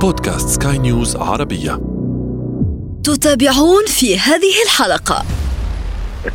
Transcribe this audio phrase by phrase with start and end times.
[0.00, 1.80] بودكاست سكاي نيوز عربية
[3.04, 5.24] تتابعون في هذه الحلقة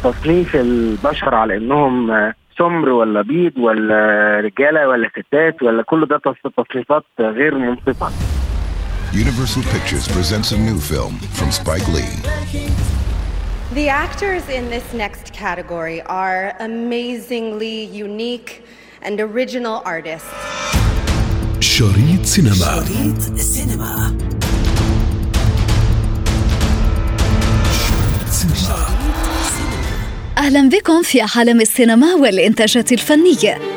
[0.03, 2.11] تصنيف البشر على انهم
[2.57, 6.21] سمر ولا بيض ولا رجاله ولا ستات ولا كل ده
[6.57, 8.09] تصنيفات غير منصفه
[9.13, 12.13] Universal Pictures presents a new film from Spike Lee.
[13.79, 17.77] The actors in this next category are amazingly
[18.07, 18.51] unique
[19.03, 20.33] and original artists.
[21.63, 22.55] شريط سينما.
[22.55, 24.17] شريط سينما.
[30.37, 33.72] أهلا بكم في عالم السينما والإنتاجات الفنية.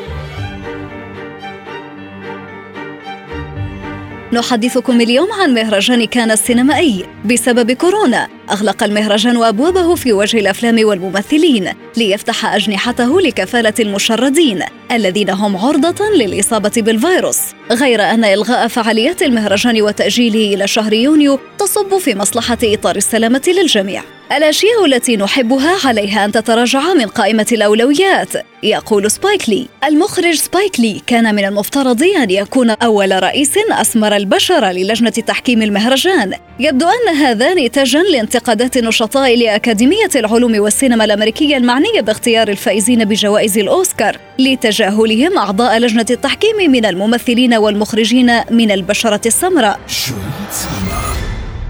[4.33, 7.05] نحدثكم اليوم عن مهرجان كان السينمائي.
[7.25, 15.57] بسبب كورونا أغلق المهرجان أبوابه في وجه الأفلام والممثلين ليفتح أجنحته لكفالة المشردين الذين هم
[15.57, 17.39] عرضة للإصابة بالفيروس.
[17.71, 24.03] غير أن إلغاء فعاليات المهرجان وتأجيله إلى شهر يونيو تصب في مصلحة إطار السلامة للجميع.
[24.31, 28.29] الأشياء التي نحبها عليها أن تتراجع من قائمة الأولويات
[28.63, 29.67] يقول سبايك لي.
[29.83, 36.33] المخرج سبايك لي كان من المفترض أن يكون أول رئيس أسمر البشر للجنة تحكيم المهرجان.
[36.59, 44.17] يبدو أن هذا نتاجا لانتقادات النشطاء لأكاديمية العلوم والسينما الأمريكية المعنية باختيار الفائزين بجوائز الأوسكار
[44.39, 49.79] لتجاهلهم أعضاء لجنة التحكيم من الممثلين والمخرجين من البشرة السمراء؟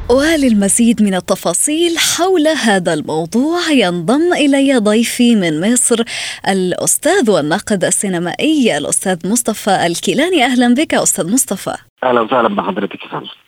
[0.10, 6.04] وللمزيد من التفاصيل حول هذا الموضوع ينضم إلي ضيفي من مصر
[6.48, 10.46] الأستاذ والناقد السينمائي الأستاذ مصطفى الكيلاني.
[10.46, 11.76] أهلا بك أستاذ مصطفى.
[12.04, 13.00] أهلا وسهلا بحضرتك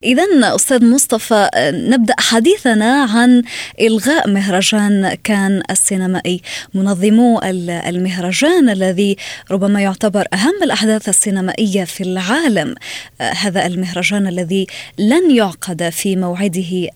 [0.04, 3.44] اذا أستاذ مصطفى نبدأ حديثنا عن
[3.82, 6.42] إلغاء مهرجان كان السينمائي.
[6.74, 9.16] منظمو المهرجان الذي
[9.52, 12.76] ربما يعتبر أهم الأحداث السينمائية في العالم.
[13.22, 14.68] هذا المهرجان الذي
[15.00, 16.90] لن يعقد في موعده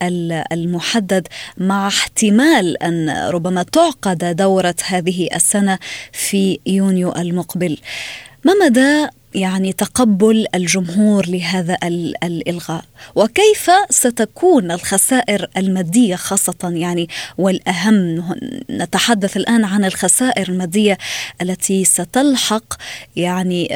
[0.52, 5.80] المحدد مع احتمال أن ربما تعقد دورة هذه السنة
[6.12, 7.78] في يونيو المقبل.
[8.46, 11.78] ما مدى يعني تقبل الجمهور لهذا
[12.24, 12.84] الإلغاء؟
[13.16, 17.08] وكيف ستكون الخسائر المادية خاصة يعني
[17.38, 18.24] والأهم
[18.70, 20.98] نتحدث الآن عن الخسائر المادية
[21.42, 22.64] التي ستلحق
[23.16, 23.68] يعني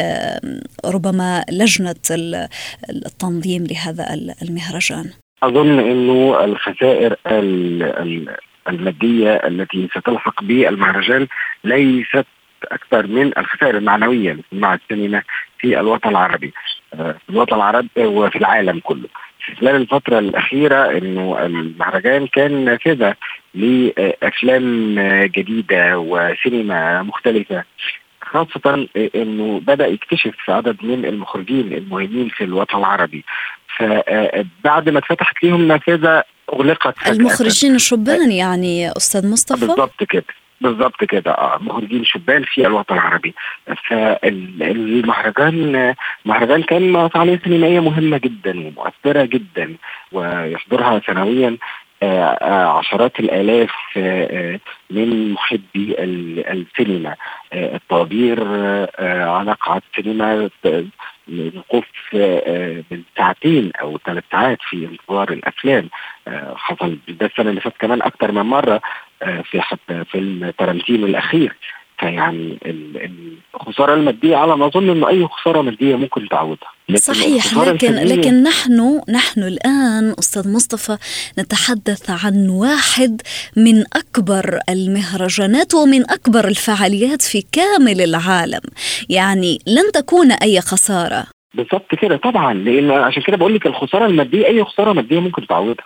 [0.86, 1.96] ربما لجنة
[2.90, 5.10] التنظيم لهذا المهرجان.
[5.44, 7.16] أظن إنه الخسائر
[8.70, 11.28] المادية التي ستلحق بالمهرجان
[11.64, 12.26] ليست
[12.72, 15.22] أكثر من الخسائر المعنوية مع السينما
[15.60, 16.54] في الوطن العربي.
[16.94, 19.08] آه، في الوطن العربي وفي العالم كله.
[19.46, 23.16] في خلال الفترة الأخيرة إنه المهرجان كان نافذة
[23.54, 24.96] لأفلام
[25.26, 27.64] جديدة وسينما مختلفة
[28.22, 33.24] خاصة إنه بدأ يكتشف عدد من المخرجين المهمين في الوطن العربي.
[33.78, 36.24] فبعد ما اتفتحت لهم نافذة
[36.54, 40.24] أغلقت المخرجين الشبان يعني أستاذ مصطفى؟ بالضبط كده.
[40.62, 41.32] بالضبط كده.
[41.32, 43.34] آه مخرجين شبان في الوطن العربي.
[43.90, 45.96] فالمهرجان
[46.26, 49.76] مهرجان كان فعاليه سينمائية مهمة جدا ومؤثرة جدا
[50.12, 51.58] ويحضرها سنويا.
[52.04, 54.60] آه، آه، عشرات الآلاف آه،
[54.90, 57.16] من محبي السينما.
[57.54, 58.44] الطوابير
[59.00, 60.50] على قاعات السينما
[61.30, 61.86] الوقوف
[62.92, 65.90] بالساعتين أو ثلاث ساعات في انتظار الأفلام.
[66.56, 68.82] حصل ده السنة اللي فاتت كمان أكثر من مرة
[69.52, 71.56] في حتى فيلم تارانتينو الأخير.
[72.00, 72.58] فيعني
[73.56, 76.72] الخسارة المادية على ما أظن إنه أي خسارة مادية ممكن تعوضها.
[76.96, 80.98] صحيح لكن لكن نحن نحن الآن أستاذ مصطفى
[81.40, 83.22] نتحدث عن واحد
[83.56, 88.62] من أكبر المهرجانات ومن أكبر الفعاليات في كامل العالم.
[89.10, 91.24] يعني لن تكون أي خسارة.
[91.54, 92.54] بالضبط كده طبعا.
[92.54, 95.86] لأن عشان كده بقول لك الخسارة المادية أي خسارة مادية ممكن تعوضها.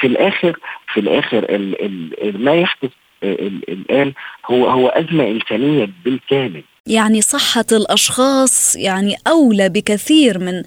[0.00, 0.58] في الآخر
[0.92, 1.84] في الآخر ال
[2.22, 2.90] ال ما يحدث
[3.22, 4.12] الآن
[4.50, 10.62] هو هو أزمة إنسانية بالكامل يعني صحة الأشخاص يعني أولى بكثير من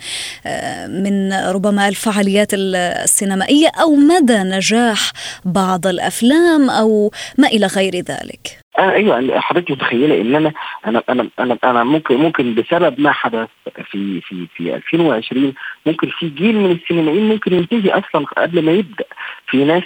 [1.04, 5.12] من ربما الفعاليات السينمائية أو مدى نجاح
[5.46, 8.61] بعض الأفلام أو ما إلى غير ذلك.
[8.80, 10.54] آه أيوه حضرتك متخيلة إن أنا
[11.10, 13.48] أنا أنا أنا ممكن ممكن بسبب ما حدث
[13.92, 15.54] في في في 2020
[15.86, 19.06] ممكن في جيل من السينمائيين ممكن ينتهي أصلا قبل ما يبدأ.
[19.48, 19.84] في ناس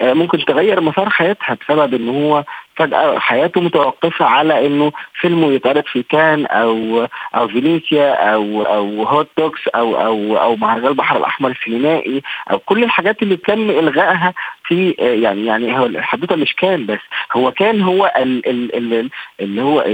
[0.00, 2.44] آه ممكن تغير مسار حياتها بسبب إن هو
[2.76, 9.28] فجأة حياته متوقفة على إنه فيلمه يتعرض في كان أو أو فينيسيا أو أو هوت
[9.38, 14.34] دوكس أو أو أو مهرجان البحر الأحمر السينمائي أو كل الحاجات اللي تم إلغائها
[14.64, 17.00] في آه، يعني يعني هو الحدوتة مش كان بس
[17.32, 19.84] هو كان هو ال ال ال اللي هو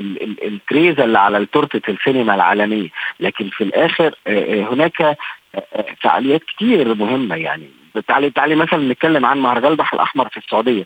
[0.42, 2.88] الكريزه اللي على تورته السينما العالمية.
[3.20, 5.18] لكن في الآخر آه، آه، هناك
[6.00, 7.70] فعاليات كتير مهمة يعني.
[8.08, 10.84] تعالي تعالي مثلا نتكلم عن مهرجان البحر الأحمر في السعودية.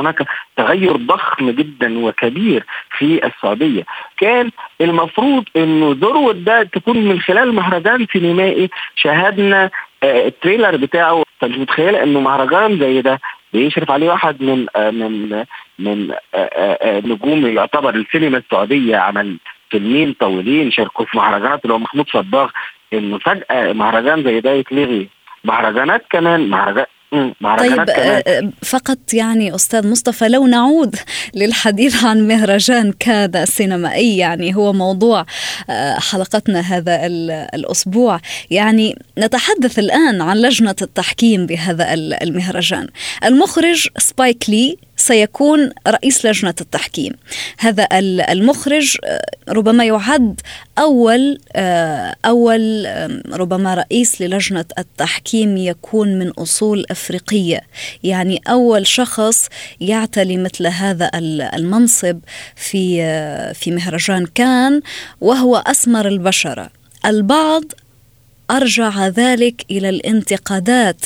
[0.00, 2.64] هناك تغير ضخم جدا وكبير
[2.98, 3.84] في السعودية.
[4.16, 4.50] كان
[4.80, 8.70] المفروض إنه ذروة ده تكون من خلال مهرجان سينمائي.
[8.96, 9.70] شاهدنا
[10.04, 11.22] التريلر بتاعه.
[11.40, 13.20] فمش متخيله إنه مهرجان زي ده
[13.52, 15.44] بيشرف عليه واحد من من
[15.78, 16.14] من
[16.84, 19.36] نجوم يعتبر السينما السعودية؟ عمل
[19.70, 22.50] فيلمين طويلين شاركوا في مهرجانات اللي هو محمود صباغ.
[22.92, 25.08] إنه فجأة مهرجان زي ده يتلغي.
[25.44, 26.86] مهرجانات كمان مهرجان
[27.58, 28.52] طيب كمان.
[28.62, 30.96] فقط يعني أستاذ مصطفى لو نعود
[31.34, 35.26] للحديث عن مهرجان كاد سينمائي يعني هو موضوع
[35.98, 37.06] حلقتنا هذا
[37.54, 38.20] الأسبوع
[38.50, 42.88] يعني نتحدث الآن عن لجنة التحكيم بهذا المهرجان
[43.24, 47.12] المخرج سبايك لي سيكون رئيس لجنة التحكيم.
[47.58, 47.88] هذا
[48.32, 48.96] المخرج
[49.48, 50.40] ربما يعد
[50.78, 51.38] أول
[52.24, 52.86] أول
[53.32, 57.60] ربما رئيس للجنة التحكيم يكون من أصول أفريقية.
[58.02, 59.48] يعني أول شخص
[59.80, 61.10] يعتلي مثل هذا
[61.54, 62.18] المنصب
[62.56, 63.02] في
[63.54, 64.80] في مهرجان كان
[65.20, 66.70] وهو أسمر البشرة.
[67.06, 67.64] البعض
[68.52, 71.00] أرجع ذلك إلى الانتقادات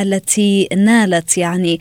[0.00, 1.80] التي نالت يعني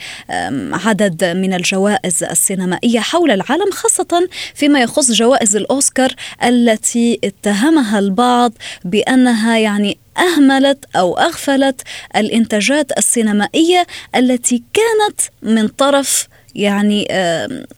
[0.74, 8.54] عدد من الجوائز السينمائية حول العالم خاصة فيما يخص جوائز الأوسكار التي اتهمها البعض
[8.86, 11.82] بأنها يعني أهملت أو أغفلت
[12.16, 17.08] الإنتاجات السينمائية التي كانت من طرف يعني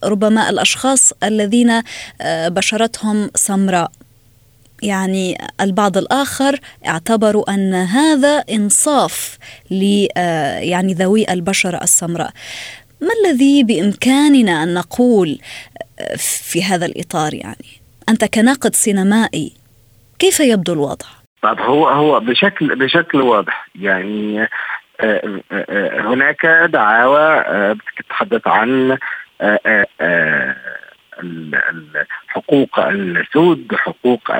[0.03, 1.81] ربما الأشخاص الذين
[2.25, 3.91] بشرتهم سمراء.
[4.83, 9.37] يعني البعض الآخر اعتبروا أن هذا إنصاف
[9.71, 10.07] ل
[10.61, 12.31] يعني ذوي البشرة السمراء.
[13.01, 15.39] ما الذي بإمكاننا أن نقول
[16.49, 19.53] في هذا الإطار يعني؟ أنت كناقد سينمائي
[20.19, 21.05] كيف يبدو الوضع؟
[21.41, 23.67] طب هو هو بشكل بشكل واضح.
[23.75, 24.47] يعني
[25.99, 27.43] هناك دعاوى
[27.73, 28.97] بتتحدث عن
[32.27, 34.31] حقوق السود حقوق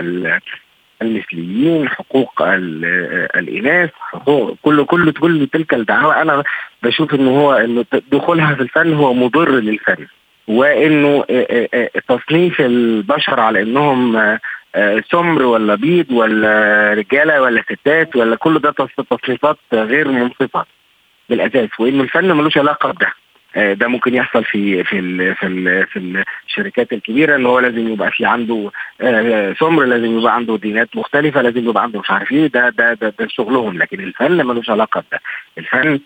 [1.02, 2.42] المثليين حقوق
[3.36, 6.44] الإناث حقوق كل كل كل تلك الدعاوى أنا
[6.84, 10.08] بشوف إنه هو إنه دخولها في الفن هو مضر للفن.
[10.48, 11.26] وإنه
[12.08, 14.38] تصنيف البشر على إنهم
[15.12, 18.72] سمر ولا بيض ولا رجالة ولا ستات ولا كل ده
[19.10, 20.66] تصنيفات غير منصفة
[21.30, 21.70] بالأساس.
[21.80, 23.14] وإنه الفن ملوش علاقة بده.
[23.56, 28.12] ده ممكن يحصل في في ال في ال في الشركات الكبيرة إن هو لازم يبقى
[28.12, 28.72] في عنده
[29.60, 33.14] سمر لازم يبقى عنده دينات مختلفة لازم يبقى عنده مش عارف إيه ده ده ده,
[33.20, 33.78] ده شغلهم.
[33.78, 35.20] لكن الفن ملوش علاقة بده.
[35.58, 36.00] الفن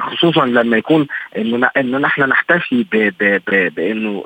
[0.00, 1.06] خصوصا لما يكون
[1.36, 2.86] إنه إنه إحنا نحتفي
[3.76, 4.24] بإنه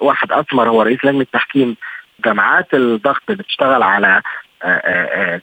[0.00, 1.76] واحد اسمر هو رئيس لجنة تحكيم
[2.24, 4.22] جماعات الضغط بتشتغل على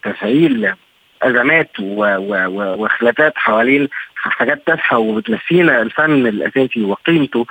[0.04, 0.74] تفعيل
[1.22, 3.88] أزمات وخلافات حوالين
[4.30, 7.46] حاجات تافهة وبتنسينا الفن الأساسي وقيمته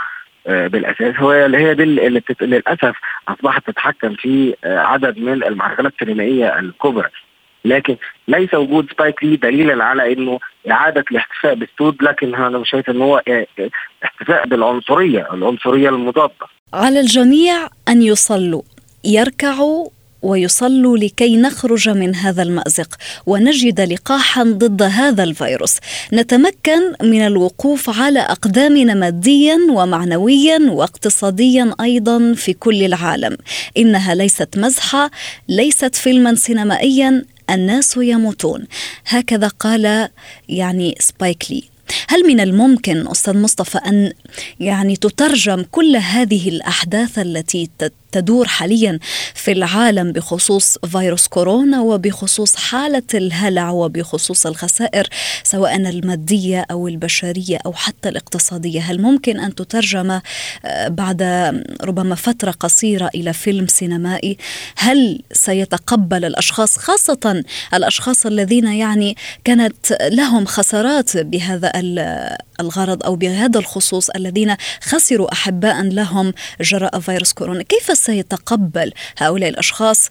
[0.46, 2.22] بالأساس هو اللي هي دي اللي.
[2.40, 2.96] للأسف
[3.28, 7.08] أصبحت تتحكم في عدد من المهرجانات السينمائية الكبرى
[7.64, 7.96] لكن
[8.28, 10.38] ليس وجود سبايك لي دليلا على إنه
[10.70, 13.22] إعادة الاحتفاء بالسود لكن أنا شايف ان هو
[14.04, 16.32] احتفاء بالعنصرية العنصرية المضادة
[16.74, 18.62] على الجميع أن يصلوا
[19.04, 19.88] يركعوا
[20.22, 22.96] ويصلوا لكي نخرج من هذا المأزق
[23.26, 25.76] ونجد لقاحا ضد هذا الفيروس.
[26.12, 33.36] نتمكن من الوقوف على أقدامنا ماديا ومعنويا واقتصاديا أيضا في كل العالم.
[33.76, 35.10] إنها ليست مزحة
[35.48, 38.64] ليست فيلما سينمائيا الناس يموتون.
[39.06, 40.08] هكذا قال
[40.48, 41.72] يعني سبايك لي.
[42.08, 44.12] هل من الممكن أستاذ مصطفى أن
[44.60, 47.70] يعني تترجم كل هذه الأحداث التي
[48.12, 48.98] تدور حاليا
[49.34, 55.08] في العالم بخصوص فيروس كورونا وبخصوص حالة الهلع وبخصوص الخسائر
[55.44, 60.20] سواء المادية أو البشرية أو حتى الاقتصادية، هل ممكن أن تترجم
[60.86, 61.22] بعد
[61.82, 64.36] ربما فترة قصيرة إلى فيلم سينمائي؟
[64.76, 71.72] هل سيتقبل الأشخاص خاصة الأشخاص الذين يعني كانت لهم خسارات بهذا
[72.62, 80.10] الغرض أو بهذا الخصوص الذين خسروا أحباء لهم جراء فيروس كورونا، كيف سيتقبل هؤلاء الأشخاص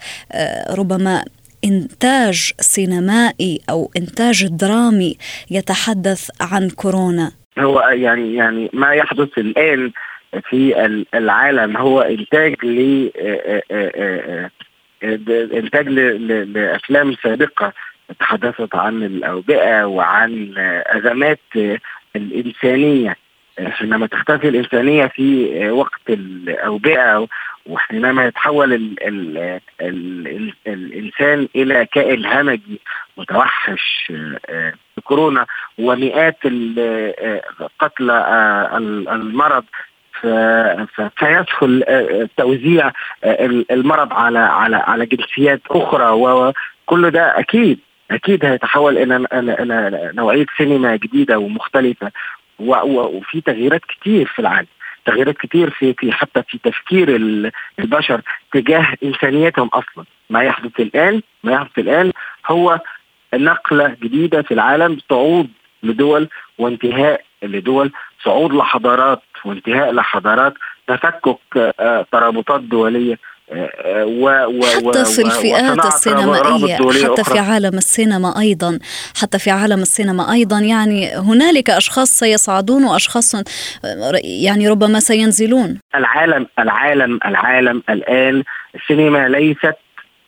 [0.70, 1.26] ربما
[1.66, 5.18] إنتاج سينمائي أو إنتاج درامي
[5.52, 9.92] يتحدث عن كورونا؟ هو يعني يعني ما يحدث الآن
[10.50, 10.76] في
[11.14, 13.10] العالم هو إنتاج ل
[15.54, 17.74] إنتاج لأفلام سابقة
[18.20, 20.54] تحدثت عن الأوبئة وعن
[20.86, 21.40] أزمات
[22.16, 23.16] الإنسانية.
[23.68, 27.28] حينما تختفي الإنسانية في وقت الأوبئة
[27.66, 29.38] وحينما يتحول ال ال
[29.82, 32.82] ال ال الإنسان إلى كائن همجي
[33.18, 34.12] متوحش
[35.04, 35.46] كورونا
[35.80, 36.38] ومئات
[37.80, 38.18] قتلى
[39.12, 39.64] المرض
[41.18, 41.84] فيدخل
[42.38, 42.92] توزيع
[43.72, 47.80] المرض على على على جنسيات أخرى وكل ده أكيد.
[48.12, 52.12] أكيد هيتحول إلى إلى نوعية سينما جديدة ومختلفة
[52.60, 54.68] وفي تغييرات كتير في العالم
[55.06, 57.16] تغييرات كتير في في حتى في تفكير
[57.80, 58.22] البشر
[58.54, 60.06] تجاه إنسانيتهم أصلا.
[60.30, 62.12] ما يحدث الآن ما يحدث الآن
[62.48, 62.80] هو
[63.34, 65.50] نقلة جديدة في العالم صعود
[65.84, 67.92] لدول وانتهاء لدول
[68.24, 70.54] صعود لحضارات وانتهاء لحضارات
[70.88, 73.20] تفكك آه، ترابطات دولية
[73.52, 78.80] و و حتى في الفئات السينمائية حتى في عالم السينما أيضا
[79.22, 83.36] حتى في عالم السينما أيضا يعني هنالك أشخاص سيصعدون وأشخاص
[84.24, 85.80] يعني ربما سينزلون.
[85.96, 88.44] العالم العالم العالم الآن
[88.76, 89.76] السينما ليست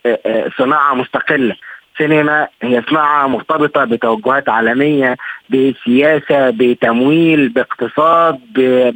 [0.06, 1.56] آه، آه، صناعة مستقلة.
[1.98, 5.16] سينما هي صناعة مرتبطة بتوجهات عالمية
[5.50, 8.40] بسياسة بتمويل باقتصاد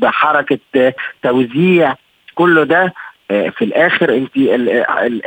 [0.01, 0.93] بحركة
[1.23, 1.95] توزيع.
[2.35, 2.93] كل ده
[3.29, 4.37] في الآخر انت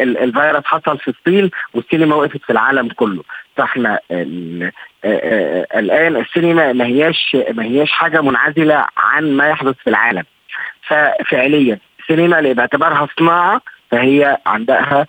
[0.00, 3.22] الفيروس حصل في الصين والسينما وقفت في العالم كله.
[3.56, 4.70] فإحنا آه،
[5.04, 10.24] آه، الآن السينما ما هياش ما هياش حاجة منعزلة عن ما يحدث في العالم.
[10.82, 15.06] ففعليا السينما باعتبارها صناعة فهي عندها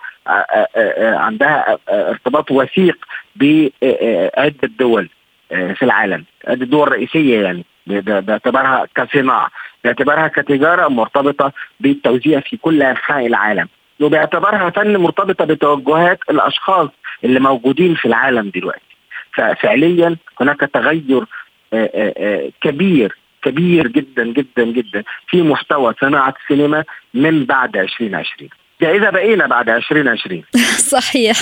[0.98, 2.96] عندها ارتباط وثيق
[3.36, 5.08] بعده دول
[5.50, 6.24] في العالم.
[6.48, 7.64] عده دول رئيسيه يعني.
[7.86, 9.48] باعتبارها كصناعة
[9.84, 13.68] باعتبارها كتجارة مرتبطة بالتوزيع في كل أنحاء العالم
[14.00, 16.88] وباعتبارها فن مرتبطة بتوجهات الأشخاص
[17.24, 18.92] اللي موجودين في العالم دلوقتي.
[19.34, 21.24] ففعليا هناك تغير
[21.72, 26.84] آه، آه، آه، كبير كبير جدا جدا جدا في محتوى صناعة السينما
[27.14, 30.42] من بعد 2020 ده إذا بقينا بعد 2020
[30.96, 31.36] صحيح.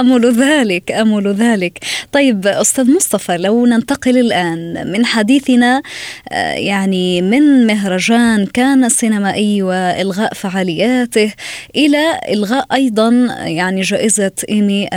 [0.00, 1.78] امل ذلك امل ذلك.
[2.12, 5.82] طيب أستاذ مصطفى لو ننتقل الآن من حديثنا
[6.28, 11.32] آه، يعني من مهرجان كان سينمائي وإلغاء فعالياته
[11.76, 14.88] إلى إلغاء أيضا يعني جائزة إيمي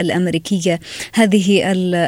[0.00, 0.80] الأمريكية.
[1.14, 1.62] هذه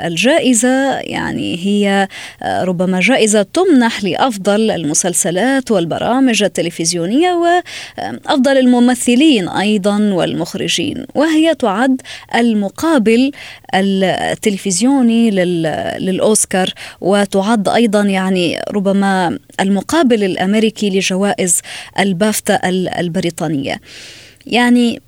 [0.07, 2.09] الجائزة يعني هي
[2.43, 12.01] آه، ربما جائزة تمنح لأفضل المسلسلات والبرامج التلفزيونية وافضل الممثلين أيضا والمخرجين وهي تعد
[12.35, 13.31] المقابل
[13.75, 15.31] التلفزيوني
[16.01, 16.69] للأوسكار
[17.01, 21.63] وتعد أيضا يعني ربما المقابل الأمريكي لجوائز
[21.99, 22.69] البافتا
[23.01, 23.81] البريطانية
[24.47, 25.01] يعني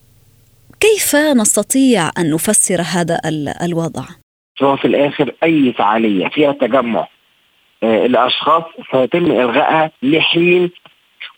[0.80, 3.20] كيف نستطيع أن نفسر هذا
[3.62, 4.04] الوضع؟
[4.62, 7.08] هو في الآخر أي فعالية فيها تجمع
[7.82, 8.62] آه، الأشخاص
[8.92, 10.70] سيتم إلغائها لحين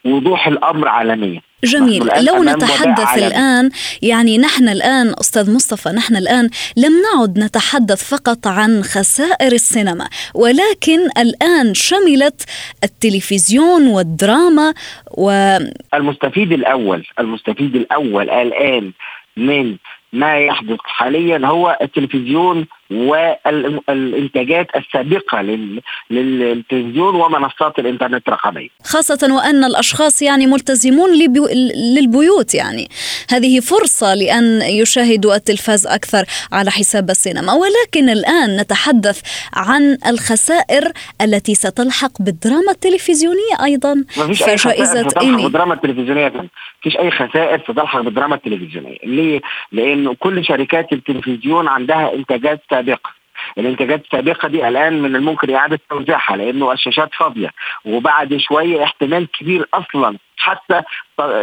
[0.05, 2.03] وضوح الأمر عالميا جميل.
[2.25, 3.71] لو نتحدث الآن
[4.03, 10.99] يعني نحن الآن أستاذ مصطفى نحن الآن لم نعد نتحدث فقط عن خسائر السينما ولكن
[11.19, 12.45] الآن شملت
[12.85, 14.75] التلفزيون والدراما
[15.11, 15.57] و
[15.95, 18.93] المستفيد الأول المستفيد الأول الآن
[19.37, 19.77] من
[20.13, 25.43] ما يحدث حاليا هو التلفزيون والإنتاجات السابقة
[26.11, 28.69] للتلفزيون ومنصات الإنترنت الرقمية.
[28.85, 31.11] خاصة وأن الأشخاص يعني ملتزمون
[31.97, 32.89] للبيوت يعني.
[33.31, 37.53] هذه فرصة لأن يشاهدوا التلفاز أكثر على حساب السينما.
[37.53, 39.21] ولكن الآن نتحدث
[39.55, 40.93] عن الخسائر
[41.23, 44.05] التي ستلحق بالدراما التلفزيونية أيضا.
[44.09, 46.49] فجائزة ايمي بالدراما التلفزيونية ما
[46.83, 48.99] فيش أي خسائر ستلحق بالدراما التلفزيونية.
[49.05, 49.41] ليه؟
[49.73, 53.11] لأن كل شركات التلفزيون عندها إنتاجات سابقه
[53.59, 57.51] الانتاجات السابقة دي الآن من الممكن إعادة توزيعها لأنه الشاشات فاضية.
[57.85, 60.83] وبعد شوية احتمال كبير أصلا حتى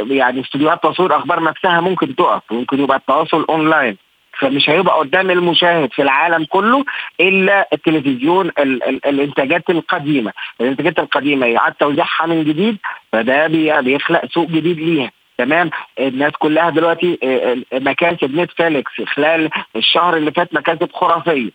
[0.10, 3.98] يعني استوديوهات تصوير أخبار نفسها ممكن تقف ممكن يبقى التواصل أونلاين.
[4.40, 6.86] فمش هيبقى قدام المشاهد في العالم كله
[7.20, 12.78] إلا التلفزيون ال ال الانتاجات القديمة، الانتاجات القديمة يعاد توزيعها من جديد
[13.12, 13.48] فده
[13.82, 15.12] بيخلق سوق جديد ليها.
[15.38, 21.52] تمام؟ الناس كلها دلوقتي آه، آه، مكاسب نتفليكس خلال الشهر اللي فات مكاسب خرافية.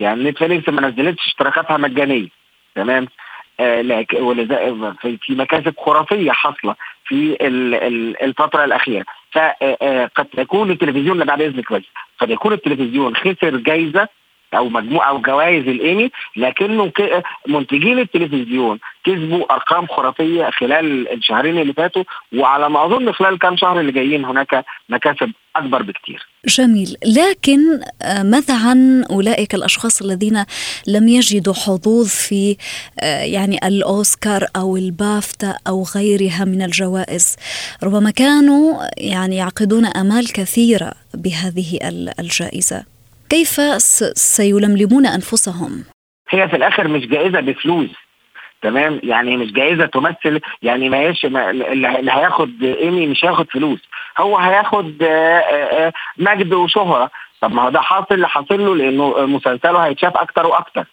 [0.00, 2.28] يعني نتفليكس ما نزلتش اشتراكاتها مجانية.
[2.74, 3.08] تمام؟
[3.60, 4.02] آه
[5.00, 7.36] في مكاسب خرافية حاصلة في
[8.22, 9.04] الفترة الأخيرة.
[9.32, 11.82] فقد آه، تكون التلفزيون بعد إذنك بس
[12.18, 14.08] قد يكون التلفزيون خسر جايزة
[14.54, 16.92] أو مجموعة أو جوائز الإيمي لكنه
[17.48, 22.04] منتجين التلفزيون كسبوا أرقام خرافية خلال الشهرين اللي فاتوا
[22.36, 26.26] وعلى ما أظن خلال كام شهر اللي جايين هناك مكاسب أكبر بكتير.
[26.46, 27.60] جميل، لكن
[28.02, 30.44] آه، ماذا عن أولئك الأشخاص الذين
[30.86, 32.56] لم يجدوا حظوظ في
[33.00, 37.36] آه، يعني الأوسكار أو البافتا أو غيرها من الجوائز،
[37.82, 41.78] ربما كانوا يعني يعقدون أمال كثيرة بهذه
[42.18, 42.93] الجائزة.
[43.34, 43.60] كيف
[44.16, 45.84] سيلملمون أنفسهم؟
[46.30, 47.88] هي في الآخر مش جائزة بفلوس
[48.62, 53.78] تمام؟ يعني مش جائزة تمثل يعني ما هيش اللي هياخد إيمي مش هياخد فلوس
[54.18, 55.02] هو هياخد
[56.18, 57.10] مجد وشهرة.
[57.40, 60.84] طب ما هو ده حاصل اللي حاصل له لأنه مسلسله هيتشاف أكتر وأكتر.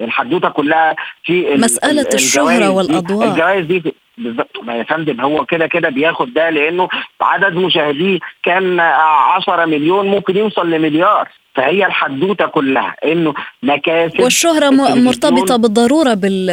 [0.00, 5.88] الحدوتة كلها في مسألة الشهرة والاضواء الجوائز دي بالظبط ما يا فندم هو كده كده
[5.88, 6.88] بياخد ده لأنه
[7.20, 11.28] عدد مشاهديه كان 10 مليون ممكن يوصل لمليار.
[11.54, 16.46] فهي الحدوتة كلها إنه مكاسب والشهرة مرتبطة بالضرورة بال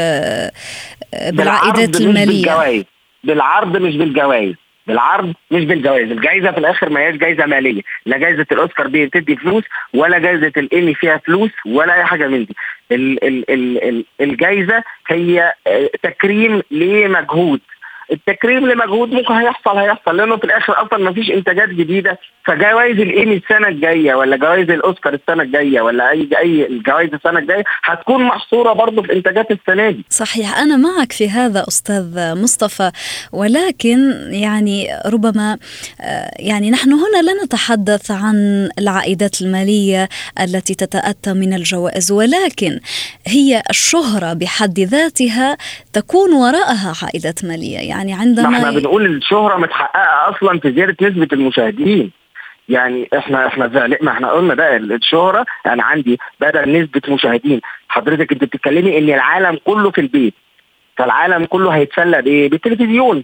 [1.32, 2.26] بالعائدات المالية.
[2.26, 2.84] بالجوائز.
[3.24, 4.54] بالعرض مش بالجوائز.
[4.88, 6.12] بالعرض مش بالجوائز.
[6.12, 7.82] الجائزة في الآخر ما هياش جائزة مالية.
[8.06, 9.64] لا جائزة الأوسكار دي بتدي فلوس
[9.94, 12.56] ولا جائزة الايمي فيها فلوس ولا أي حاجة من دي.
[12.92, 17.60] ال ال ال الجائزة هي آه، تكريم لمجهود.
[18.12, 20.18] التكريم لمجهود ممكن هيحصل هيحصل.
[20.18, 22.20] لأنه في الآخر أصلا ما فيش إنتاجات جديدة.
[22.46, 27.64] فجوائز الإيمي السنة الجاية ولا جوائز الأوسكار السنة الجاية ولا أي أي الجوائز السنة الجاية
[27.84, 30.06] هتكون محصورة برضه في إنتاجات السنة دي.
[30.10, 30.58] صحيح.
[30.58, 32.92] أنا معك في هذا أستاذ مصطفى.
[33.32, 34.00] ولكن
[34.32, 35.58] يعني ربما
[36.02, 40.10] آه، يعني نحن هنا لا نتحدث عن العائدات المالية
[40.42, 42.80] التي تتأتى من الجوائز ولكن
[43.28, 45.58] هي الشهرة بحد ذاتها
[45.94, 47.78] تكون وراءها عائدات مالية.
[47.80, 52.12] يعني عندما إحنا بنقول الشهرة متحققة أصلا في زيادة نسبة المشاهدين.
[52.70, 55.46] يعني إحنا إحنا ما إحنا قلنا ده الشهرة.
[55.66, 57.62] أنا عندي بدل نسبة مشاهدين.
[57.90, 60.34] حضرتك أنت بتتكلمي إن العالم كله في البيت.
[60.98, 63.24] فالعالم كله هيتسلى بايه؟ بالتلفزيون.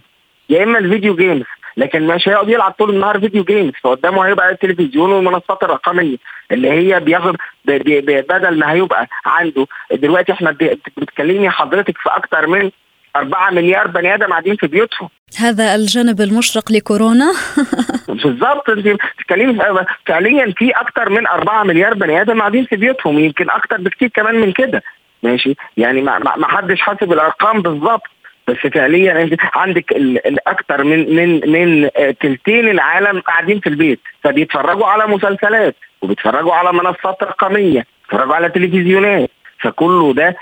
[0.50, 1.44] يا إما ال video games.
[1.76, 3.72] لكن مش هيقعد يلعب طول النهار video games.
[3.82, 6.16] فقدامه هيبقى التلفزيون والمنصات الرقمية
[6.52, 9.66] اللي هي بياخد بدل ما هيبقى عنده.
[9.92, 10.50] دلوقتي إحنا
[10.96, 12.70] بتكلمني حضرتك في أكتر من
[13.16, 15.08] 4 مليار بني آدم قاعدين في بيوتهم.
[15.38, 17.32] هذا الجانب المشرق لكورونا.
[18.08, 19.58] بالظبط انت بتتكلمي
[20.06, 24.34] فعليا في أكثر من 4 مليار بني آدم قاعدين في بيوتهم يمكن أكثر بكثير كمان
[24.34, 24.82] من كده.
[25.22, 28.02] ماشي؟ يعني ما, ما حدش حاسب الأرقام بالظبط
[28.48, 31.88] بس فعليا انت عندك الاكثر من من من
[32.22, 34.00] ثلثين العالم قاعدين في البيت.
[34.24, 39.30] فبيتفرجوا على مسلسلات وبيتفرجوا على منصات رقمية بيتفرجوا على تلفزيونات.
[39.60, 40.36] فكله ده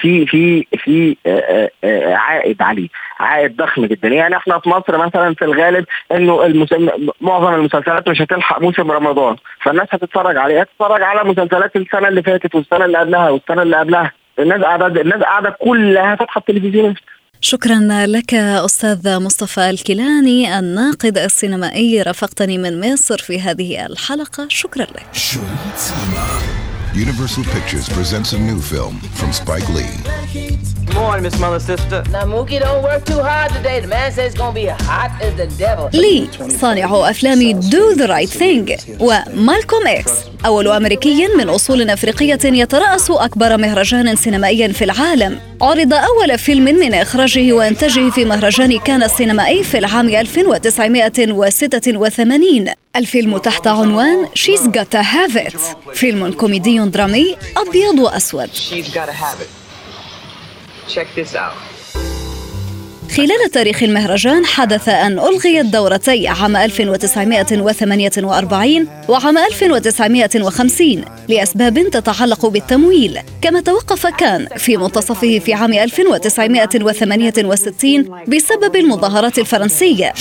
[0.00, 2.88] في في في آه، آه، عائد عليه
[3.20, 4.08] عائد ضخم جدا.
[4.08, 6.66] يعني إحنا في مصر مثلا في الغالب إنه
[7.20, 12.54] معظم المسلسلات مش هتلحق موسم رمضان فالناس هتتفرج عليه هتتفرج على مسلسلات السنة اللي فاتت
[12.54, 14.12] والسنة اللي قبلها والسنة اللي قبلها.
[14.38, 16.94] الناس قاعدة الناس قاعدة كلها فاتحه التلفزيون.
[17.40, 24.46] شكرا لك أستاذ مصطفى الكيلاني الناقد السينمائي رافقتني من مصر في هذه الحلقة.
[24.48, 25.06] شكرا لك.
[26.98, 30.77] Universal Pictures presents a new film from Spike Lee.
[30.88, 32.02] Good morning, Miss Mother Sister.
[32.10, 33.80] Now, Mookie, don't work too hard today.
[33.80, 35.90] The man says it's gonna be hot as the devil.
[35.92, 36.28] لي
[36.60, 40.10] صانع أفلام Do the Right Thing ومالكوم إكس
[40.46, 46.94] أول أمريكي من أصول أفريقية يترأس أكبر مهرجان سينمائي في العالم عرض أول فيلم من
[46.94, 55.36] إخراجه وإنتاجه في مهرجان كان السينمائي في العام 1986 الفيلم تحت عنوان She's Gotta Have
[55.36, 55.56] It
[55.94, 59.67] فيلم كوميدي درامي أبيض وأسود She's gotta have it.
[60.94, 61.56] Check this out.
[63.16, 73.18] خلال تاريخ المهرجان حدث أن ألغيت دورتي عام 1948 وعام 1950 لأسباب تتعلق بالتمويل.
[73.42, 80.12] كما توقف كان في منتصفه في عام 1968 بسبب المظاهرات الفرنسية.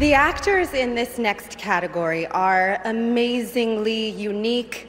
[0.00, 4.86] The actors in this next category are amazingly unique.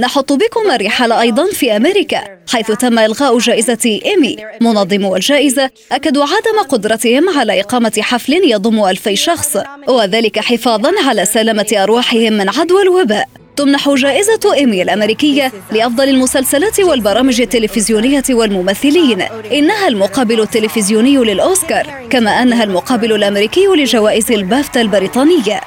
[0.00, 2.20] نحط بكم الرحال أيضا في أمريكا
[2.52, 4.36] حيث تم إلغاء جائزة إيمي.
[4.60, 11.66] منظمو الجائزة أكدوا عدم قدرتهم على إقامة حفل يضم ألفي شخص وذلك حفاظا على سلامة
[11.72, 13.28] أرواحهم من عدوى الوباء.
[13.56, 19.22] تمنح جائزة إيمي الأمريكية لأفضل المسلسلات والبرامج التلفزيونية والممثلين.
[19.52, 25.60] إنها المقابل التلفزيوني للأوسكار كما أنها المقابل الأمريكي لجوائز البافتا البريطانية.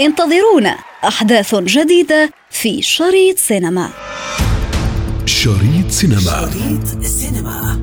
[0.00, 3.90] انتظرونا أحداث جديدة في شريط سينما.
[5.26, 6.20] شريط سينما.
[6.20, 7.82] شريط سينما.